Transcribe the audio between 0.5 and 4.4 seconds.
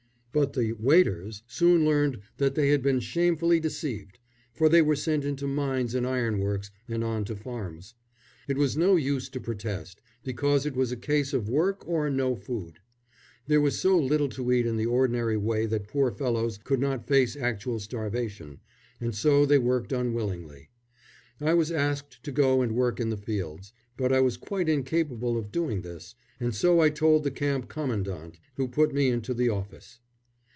the "waiters" soon learned that they had been shamefully deceived,